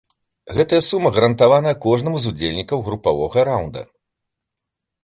[0.59, 3.89] Гэтая сума гарантаваная кожнаму з удзельнікаў групавога раўнда.